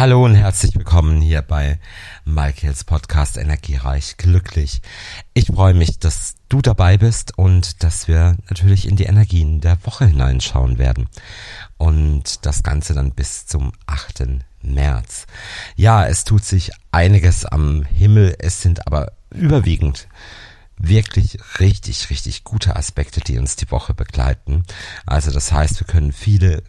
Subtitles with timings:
[0.00, 1.78] Hallo und herzlich willkommen hier bei
[2.24, 4.80] Michaels Podcast Energiereich Glücklich.
[5.34, 9.76] Ich freue mich, dass du dabei bist und dass wir natürlich in die Energien der
[9.84, 11.10] Woche hineinschauen werden.
[11.76, 14.42] Und das Ganze dann bis zum 8.
[14.62, 15.26] März.
[15.76, 18.36] Ja, es tut sich einiges am Himmel.
[18.38, 20.08] Es sind aber überwiegend
[20.78, 24.64] wirklich richtig, richtig gute Aspekte, die uns die Woche begleiten.
[25.04, 26.62] Also das heißt, wir können viele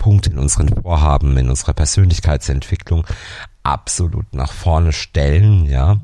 [0.00, 3.06] Punkte in unseren Vorhaben, in unserer Persönlichkeitsentwicklung
[3.62, 6.00] absolut nach vorne stellen, ja,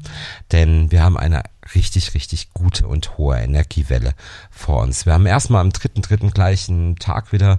[0.53, 1.43] denn wir haben eine
[1.75, 4.13] richtig, richtig gute und hohe Energiewelle
[4.51, 5.07] vor uns.
[5.07, 7.59] Wir haben erstmal am dritten, dritten gleichen Tag wieder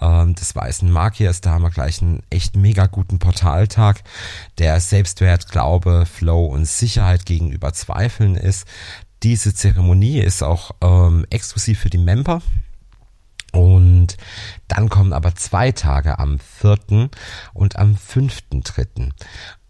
[0.00, 4.02] ähm, des weißen Magiers, da haben wir gleich einen echt mega guten Portaltag,
[4.56, 8.66] der Selbstwert, Glaube, Flow und Sicherheit gegenüber Zweifeln ist.
[9.22, 12.40] Diese Zeremonie ist auch ähm, exklusiv für die Member.
[14.68, 17.10] Dann kommen aber zwei Tage am vierten
[17.52, 19.12] und am fünften dritten.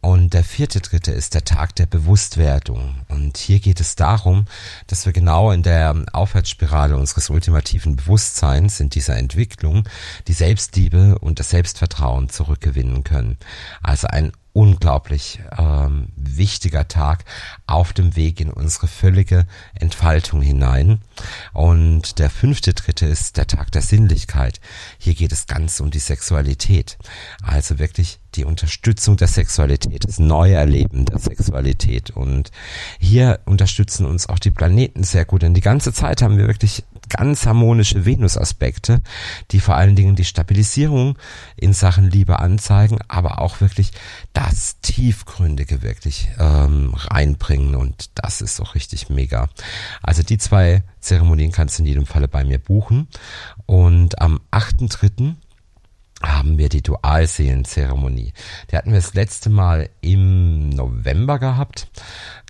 [0.05, 2.95] Und der vierte dritte ist der Tag der Bewusstwerdung.
[3.09, 4.45] Und hier geht es darum,
[4.87, 9.89] dass wir genau in der Aufwärtsspirale unseres ultimativen Bewusstseins, in dieser Entwicklung,
[10.29, 13.39] die Selbstliebe und das Selbstvertrauen zurückgewinnen können.
[13.83, 17.25] Also ein unglaublich ähm, wichtiger Tag
[17.67, 21.01] auf dem Weg in unsere völlige Entfaltung hinein.
[21.55, 24.61] Und der fünfte dritte ist der Tag der Sinnlichkeit.
[24.99, 26.99] Hier geht es ganz um die Sexualität.
[27.43, 32.11] Also wirklich die Unterstützung der Sexualität, das Neuerleben der Sexualität.
[32.11, 32.51] Und
[32.99, 35.43] hier unterstützen uns auch die Planeten sehr gut.
[35.43, 39.03] Denn die ganze Zeit haben wir wirklich ganz harmonische Venus-Aspekte,
[39.51, 41.19] die vor allen Dingen die Stabilisierung
[41.57, 43.93] in Sachen Liebe anzeigen, aber auch wirklich
[44.33, 49.49] das Tiefgründige wirklich ähm, reinbringen und das ist doch richtig mega.
[50.03, 53.09] Also die zwei Zeremonien kannst du in jedem Falle bei mir buchen
[53.67, 55.35] und am 8.3
[56.23, 58.33] haben wir die Dualseelenzeremonie.
[58.71, 61.89] Die hatten wir das letzte Mal im November gehabt,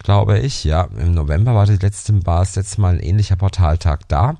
[0.03, 0.65] glaube ich.
[0.65, 4.37] Ja, im November war, die letzte, war das letzte Mal ein ähnlicher Portaltag da.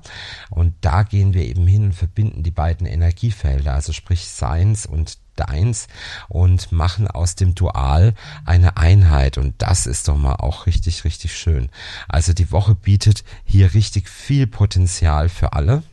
[0.49, 5.17] Und da gehen wir eben hin und verbinden die beiden Energiefelder, also sprich Seins und
[5.35, 5.87] Deins
[6.29, 8.13] und machen aus dem Dual
[8.45, 11.69] eine Einheit und das ist doch mal auch richtig, richtig schön.
[12.07, 15.83] Also die Woche bietet hier richtig viel Potenzial für alle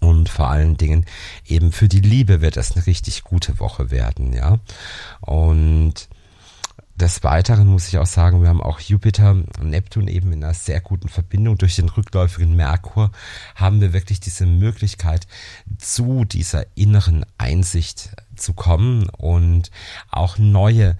[0.00, 1.06] und vor allen Dingen
[1.46, 4.58] eben für die Liebe wird es eine richtig gute Woche werden, ja.
[5.20, 6.08] Und
[7.00, 10.54] des Weiteren muss ich auch sagen, wir haben auch Jupiter und Neptun eben in einer
[10.54, 11.56] sehr guten Verbindung.
[11.56, 13.12] Durch den rückläufigen Merkur
[13.54, 15.28] haben wir wirklich diese Möglichkeit,
[15.78, 19.70] zu dieser inneren Einsicht zu kommen und
[20.10, 20.98] auch neue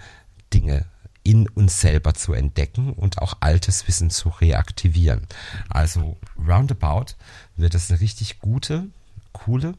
[0.55, 0.85] Dinge
[1.28, 5.27] in uns selber zu entdecken und auch altes Wissen zu reaktivieren.
[5.69, 7.16] Also roundabout
[7.55, 8.87] wird es eine richtig gute,
[9.33, 9.75] coole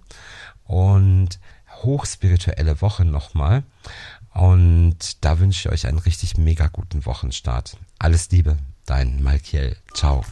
[0.65, 1.39] und
[1.81, 3.63] hochspirituelle Woche nochmal.
[4.35, 7.77] Und da wünsche ich euch einen richtig mega guten Wochenstart.
[7.97, 9.75] Alles Liebe, dein Malkiel.
[9.95, 10.23] Ciao.